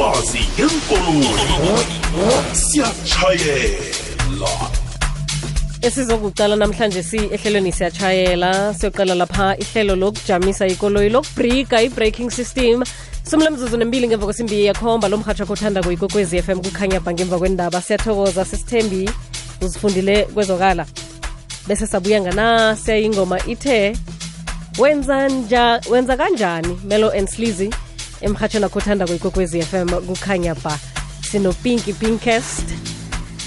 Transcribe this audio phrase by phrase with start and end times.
[0.00, 1.76] ilwazi ngeenkoloyi
[2.54, 4.50] siyatshayela
[6.56, 12.82] namhlanje si ehlelweni siyatshayela siyoqala lapha ihlelo lokujamisa ikoloyi lokubrika i-breaking system
[13.30, 17.82] somlamzuzu nembili ngemva kwesimbi yakhomba lo mhatsho kothanda kuyikokwezi f fm kukhanya bha ngemva kwendaba
[17.82, 19.10] siyathokoza sisithembi
[19.60, 20.86] uzifundile kwezokala
[21.68, 23.96] bese sabuya ngana siyayingoma ithe
[24.78, 27.68] wenza, nja, wenza kanjani melo and sleazy
[28.22, 30.78] emhatshweni othanda kuyikokwezi FM kukhanya ba
[31.30, 32.68] sinopinki pinkest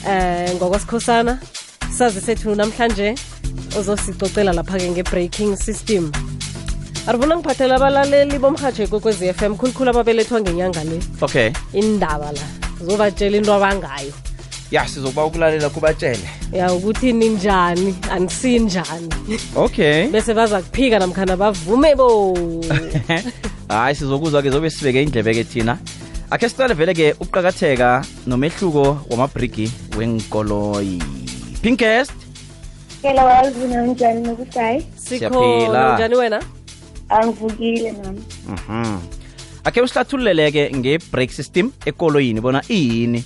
[0.08, 1.40] eh ngokwasikhosana
[1.92, 3.16] sazi sethu namhlanje
[3.80, 6.12] uzosicocela lapha-ke nge-breaking system
[7.08, 12.46] aribona ngiphathela abalaleli bomhatsho ikwekwezi FM khulukhulu ababelethwa ngenyanga le okay indaba la
[12.82, 14.14] zobatshela into abangayo
[14.72, 19.10] ya sizokuba ukulalela kubatshele ya ukuthi ninjani anisinjani
[19.56, 22.34] okay bese baza kuphika namkhana bavume bo
[23.70, 25.78] hayi sizokuzwa-ke zobe sibeke indlebeke thina
[26.34, 31.00] akhe sicale vele-ke ukuqakatheka nomehluko wamabrigi wenkoloyi
[31.64, 32.12] pinkest
[33.02, 36.40] kela wazina unjani nokusayi sikhona njani wena
[37.10, 38.24] angivukile nami
[38.56, 38.98] mhm
[39.64, 43.24] akhe usihlathululeleke nge-brake system ekoloyini bona iyini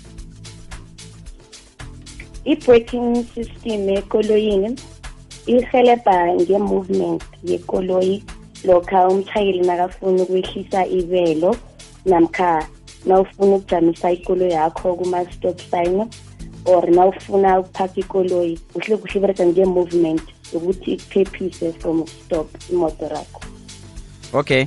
[2.46, 4.76] i breaking system ekoloyini
[5.58, 8.24] ihelebha nge-movement yekoloyi
[8.66, 11.56] lokha umthayeli nakafuna ukwehlisa ibelo
[12.06, 12.68] namkha
[13.06, 16.10] nawufuna ukujamisa ikolo yakho kuma-stop sign
[16.66, 20.22] or nawufuna ukuphakha ikoloyi uhle kuhle ibereka nge-movement
[20.54, 23.42] ukuthi ikuphephise from stop imoto yakho
[24.34, 24.66] okay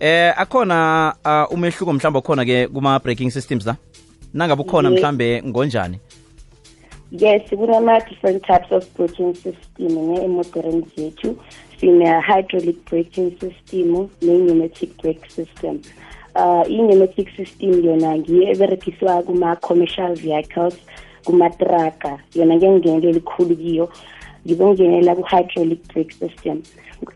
[0.00, 3.76] eh akhona uh, umehluko mhlawumbe okhona-ke kuma-breaking systems la
[4.34, 5.98] nangabe ukhona mhlambe ngonjani
[7.14, 11.34] yes kunama-different types of protein system ne-emoderant zethu
[11.78, 15.76] sine-hydraulic breaking system ne-pneumatic brake system
[16.36, 20.76] uh i-pneumatic system yona ngiyo eberegiswa kuma-commercial vehicles
[21.24, 23.86] kumatraga yona ngeke ngingenele likhulu kiyo
[24.46, 26.56] ngibengenela ku-hydraulic brake system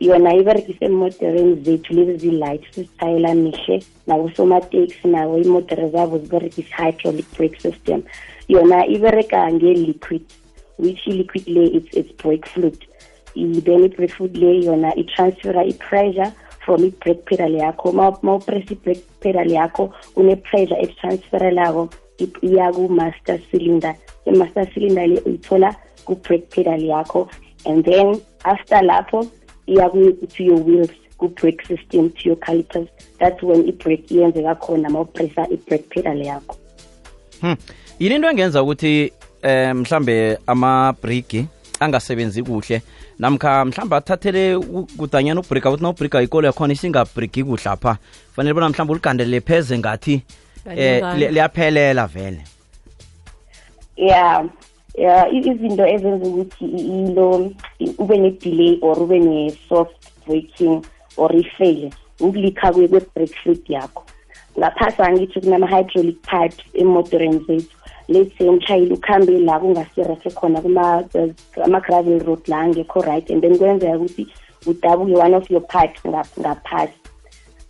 [0.01, 7.59] yona iberegise emodereni zethu lezi zi-light sizitshayela mihle nabosomateksi nabo iimodere zabo ziberegise i-hydraulic brake
[7.61, 8.01] system
[8.55, 10.23] yona ibereka nge-liquid
[10.83, 12.79] which i-liquid le it's, it's brake fluid
[13.67, 16.31] then i-brake fluid le yona i-transfera i-pressure
[16.65, 17.89] from i-brake pedal yakho
[18.25, 21.89] mawupress i-brake pedal yakho une-pressure etransferelako
[22.45, 23.95] iya ku-master cylinder
[24.29, 25.71] i-master e cylinder le uyithola
[26.09, 27.29] ku-break pedal yakho
[27.69, 28.17] and then
[28.49, 29.27] after lapho
[29.69, 32.89] iya e to your wheels ku-break system to your calipers
[33.21, 36.57] that's when i-break iyenzeka khona ma upressa i brake pedal yakho
[37.45, 37.57] hm
[38.01, 39.11] yini into engenza ukuthi
[39.43, 41.47] eh mhlambe amabriki
[41.87, 42.81] angasebenzi kuhle
[43.25, 44.59] namkha mhlawumbe athathele
[44.99, 47.97] kudanyana ubrika ukuthi na ubrika ikolo yakhona isingabriki kuhle apha
[48.37, 50.21] fanele bona mhlawumbe uligandelele pheze ngathi
[50.75, 51.01] Eh,
[51.31, 52.41] liyaphelela vele
[54.09, 54.45] ya
[54.99, 57.53] ya izinto ezenza ukuthi into
[58.03, 59.95] ube ne-delay or ube ne-soft
[60.27, 60.83] breaking
[61.17, 61.87] or ifele
[62.21, 64.03] ukulikha kwe-breakfood yakho
[64.59, 67.77] ngaphasi angithi kunama-hydraulic part emotoreni zethu
[68.09, 70.61] let's say umshayeli ukuhambe la kungasirehe khona
[71.55, 74.25] kama-gravel road la ngekho right and then kwenzeka ukuthi
[74.67, 77.06] udabule one of your part ngaphasi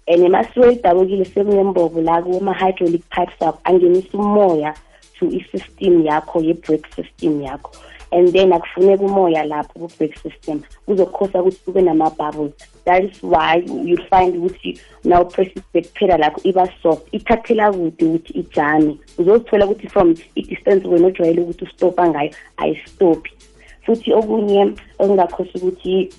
[0.09, 4.73] and masuke lidabukile sekuyembobo la kuma-hydraulic pipesup angenisa umoya
[5.19, 7.73] to i-system yakho ye-break system yakho
[8.13, 13.97] and then akufuneka umoya lapho ku-break system kuzokhosa ukuthi kube nama-bubbles that is why you
[14.07, 20.87] find ukuthi now upressisbek kuphela lakho iba-soft ithathela kude ukuthi ijame uzozithola ukuthi from i-distance
[20.89, 22.31] wena ojwayele ukuthi ustopa ngayo
[22.63, 23.33] ayistophi
[23.87, 24.71] futhi okunye
[25.03, 26.11] okungakhosa ukuthi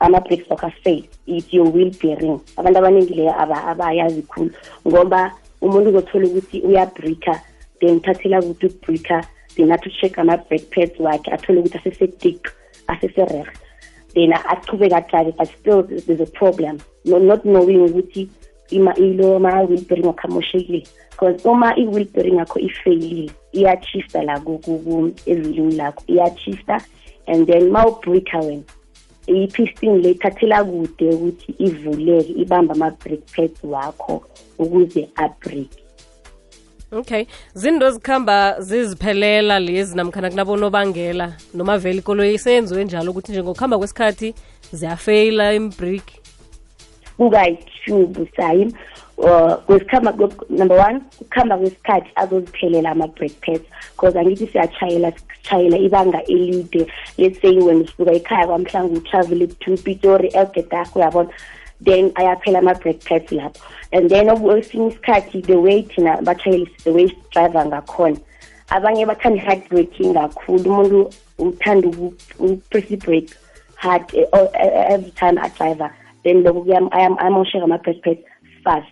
[0.00, 3.32] ama-breakfoker fail it your will bearing abantu abaningileyo
[3.70, 4.50] abayazi khulu
[4.86, 5.20] ngoba
[5.60, 7.38] umuntu uzothola ukuthi uyabreaker
[7.80, 9.22] then uthathela kuthi ukubreaker
[9.54, 12.42] then athi-check ama-break pads wakhe athole ukuthi asesedik
[12.86, 13.52] asesereha
[14.14, 18.28] then achubeke atshale but still there's a problem not knowing ukuthi
[18.96, 24.42] ilo ma-will bearing wakhamoshekile because uma i-will bearing yakho ifailile iyachista la
[25.26, 26.80] ezilini lakho iyachista
[27.26, 28.62] and then uma ubreaker wena
[29.28, 34.22] i-piston le ithathela kude ukuthi ivuleke ibambe ama-brick pads wakho
[34.58, 35.70] ukuze abrick
[36.92, 44.34] okay zinto zikuhamba ziziphelela lezi namkhana kunabonobangela noma vele ikoloyi seyenziwe njalo ukuthi njengokuhamba kwesikhathi
[44.72, 46.04] ziyafeyila imbrick
[47.18, 48.72] kukayitube sayim
[49.18, 56.82] um uh, number one ukukhamba kwesikhathi azoziphelela ama-break because angithi siyatshayela sitshayela ibanga elide
[57.20, 61.30] let's say wena usuka ekhaya kwamhlanga utravele to pitori elgedak uyabona
[61.84, 63.00] then ayaphela ama-break
[63.38, 63.62] lapho
[63.92, 68.18] and then kwesinye isikhathi the way thina batshayeli the way driver ngakhona
[68.76, 71.00] abanye bathanda i-hard breaking kakhulu umuntu
[71.38, 72.88] uthanda ukupress
[73.18, 73.22] i
[73.82, 74.48] hard eh,
[74.94, 75.90] every time adriver
[76.24, 78.18] then lokho ayamosheka ama-backpack
[78.64, 78.90] fast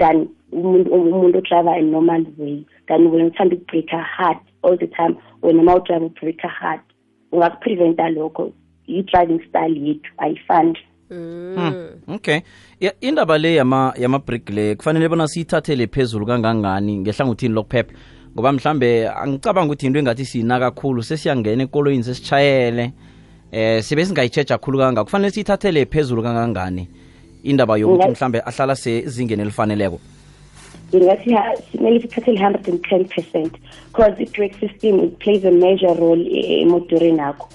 [0.00, 0.16] than
[0.52, 5.74] umuntu odrive a normal way than wena uthanda ukubreaka hard all the time wena uma
[5.76, 6.80] udrive ubreaka hard
[7.32, 8.52] ungakupreventa lokho
[8.86, 10.78] i-driving style yethu ayifani
[11.12, 11.88] Mm.
[12.08, 12.40] okay
[12.80, 17.92] yeah, indaba le yama-brik yama le kufanele bona siyithathele phezulu kangangani ngehlangothini lokuphepha
[18.34, 22.92] ngoba mhlambe angicabanga ukuthi into engathi siyina kakhulu sesiyangena ekoloyini sesitshayele
[23.54, 26.88] eh sibe singayitshetsha khulu kangaka kufanele siyithathele phezulu kangangani
[27.42, 29.98] indaba yokuthi mhlambe ahlala sezingeni elifaneleko
[30.94, 31.30] ngingathi
[31.72, 33.52] kumele sithathele hundred and ten percent
[33.92, 37.46] cause i-drak system it plays a major role eh, eh, emodureni akho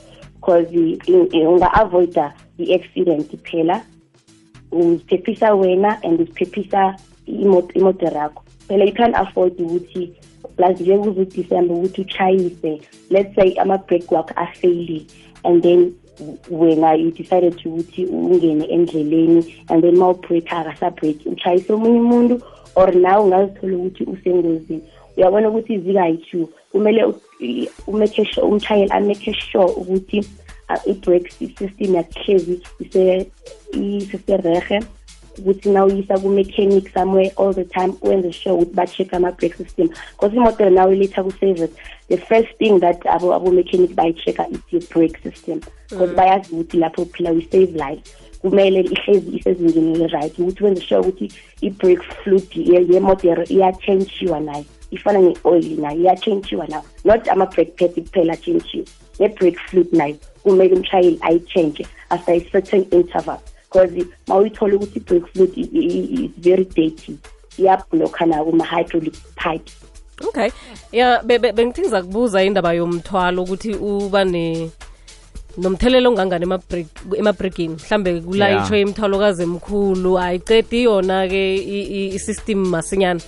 [0.45, 3.81] cause unga-avoida i-accident kuphela
[4.71, 6.95] uziphephisa wena and uziphephisa
[7.75, 10.13] imodere yakho phela you can't afford ukuthi
[10.57, 12.71] plus nje kuzudisemba ukuthi uchayise
[13.09, 15.07] let's say ama-breakwork afaili
[15.43, 15.93] and then
[16.51, 22.41] wena you decided to ukuthi ungene endleleni and then mawubreak akasabreak uchayise omunye umuntu
[22.75, 24.81] or nawe ungazithola ukuthi usengozini
[25.17, 27.05] uyabona ukuthi zika-two kumele
[28.41, 30.25] umhayeli amake sure ukuthi
[30.87, 33.31] i-break system yakuhlezi iserehe
[35.37, 40.33] ukuthi nawuyisa ku-mechanic somewhere all the time wenze sure ukuthi ba-check ama break system because
[40.35, 41.69] imodere nawe letha ku-service
[42.09, 46.15] the first thing that abo-mechanic bayi-check-a is your break system because mm.
[46.15, 48.01] bayazi ukuthi lapho uphila we-save life
[48.41, 51.27] kumele ihlezi isezingeni le-right ukuthi wenze sure ukuthi
[51.61, 52.47] i-brake fluid
[52.93, 58.85] yemodere iyatshentshiwa nayo ifana ne-oil nayo iyatshentshiwa nayo not ama-brake pad kuphela atshentshiwe
[59.19, 63.39] ne-brake fluid nayo kumele umshayeli change after a certain interval
[63.85, 67.17] because mawuyithole ukuthi i-brake fluid is very dirty
[67.57, 69.69] iyablokha na kuma-hydraulic pipe
[70.27, 70.49] okay
[70.91, 74.69] ya bengithi kubuza indaba yomthwalo ukuthi uba ne
[75.57, 76.45] nomthelelo ongangani
[77.17, 81.43] emabrekini mhlambe kulayitshwe imthwalo imthwalokazi emkhulu ayiqedi yona-ke
[82.17, 83.21] i-system masinyana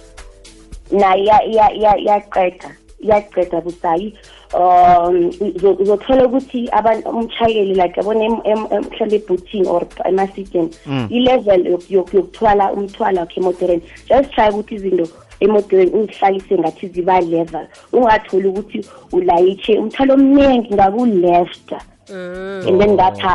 [0.91, 4.13] na iyaqeda yaceda busayi
[4.53, 5.31] um
[5.79, 6.69] uzothola ukuthi
[7.11, 11.07] umshayeli like yabona mhlawumbe ebhuthini or emasitini mm.
[11.11, 15.05] i-level yokuthwala umthwala wakhe emotereni just try ukuthi izinto
[15.39, 18.79] emotereni uzihlalise ngathi ziba level ungatholi ukuthi
[19.11, 21.77] ulayitshe umthwala omningi ngakulefta
[22.09, 22.65] mm.
[22.67, 23.29] and then ngapha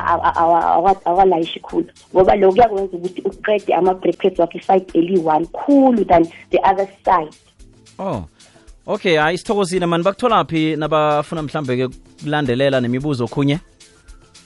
[1.08, 6.88] awalayishi khulu ngoba loku kuyakwenza ukuthi uqede ama-breakpads wakhe i-site eli-one khulu than the other
[7.06, 7.32] side
[8.02, 8.24] oh.
[8.86, 11.88] okay hayi sithokozile mani bakutholaphi nabafuna mhlambe ke
[12.22, 13.60] kulandelela nemibuzo khunye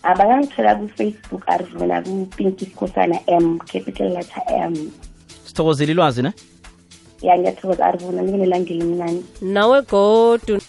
[0.02, 4.75] abangangithola kufacebook arivumela kupinki sikhosana m capital letter m
[5.44, 6.32] sithokozile ilwazi ne
[7.23, 10.61] ya ngiyathokoza arivuna nibe nelangeli mnani nawe godu